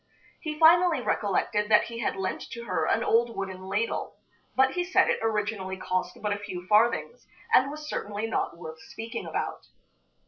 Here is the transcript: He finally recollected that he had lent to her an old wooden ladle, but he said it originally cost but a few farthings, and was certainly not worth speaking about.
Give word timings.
He 0.39 0.57
finally 0.57 0.99
recollected 0.99 1.69
that 1.69 1.83
he 1.83 1.99
had 1.99 2.15
lent 2.15 2.41
to 2.53 2.63
her 2.63 2.85
an 2.87 3.03
old 3.03 3.37
wooden 3.37 3.61
ladle, 3.67 4.15
but 4.55 4.71
he 4.71 4.83
said 4.83 5.11
it 5.11 5.19
originally 5.21 5.77
cost 5.77 6.17
but 6.23 6.33
a 6.33 6.39
few 6.39 6.65
farthings, 6.65 7.27
and 7.53 7.69
was 7.69 7.87
certainly 7.87 8.25
not 8.25 8.57
worth 8.57 8.81
speaking 8.81 9.27
about. 9.27 9.67